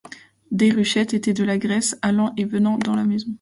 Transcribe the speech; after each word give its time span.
Déruchette 0.49 1.13
était 1.13 1.31
de 1.35 1.43
l’allégresse 1.43 1.95
allant 2.01 2.33
et 2.35 2.45
venant 2.45 2.79
dans 2.79 2.95
la 2.95 3.03
maison. 3.03 3.29